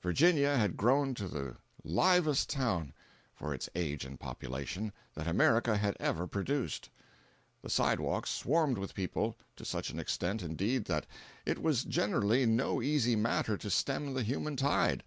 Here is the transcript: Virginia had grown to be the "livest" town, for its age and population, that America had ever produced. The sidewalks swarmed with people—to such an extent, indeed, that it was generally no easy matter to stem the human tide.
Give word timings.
Virginia 0.00 0.56
had 0.56 0.76
grown 0.76 1.14
to 1.14 1.24
be 1.24 1.28
the 1.30 1.56
"livest" 1.82 2.48
town, 2.48 2.92
for 3.34 3.52
its 3.52 3.68
age 3.74 4.04
and 4.04 4.20
population, 4.20 4.92
that 5.14 5.26
America 5.26 5.76
had 5.76 5.96
ever 5.98 6.28
produced. 6.28 6.90
The 7.60 7.68
sidewalks 7.68 8.30
swarmed 8.30 8.78
with 8.78 8.94
people—to 8.94 9.64
such 9.64 9.90
an 9.90 9.98
extent, 9.98 10.42
indeed, 10.44 10.84
that 10.84 11.06
it 11.44 11.60
was 11.60 11.82
generally 11.82 12.46
no 12.46 12.80
easy 12.80 13.16
matter 13.16 13.56
to 13.56 13.68
stem 13.68 14.14
the 14.14 14.22
human 14.22 14.54
tide. 14.54 15.02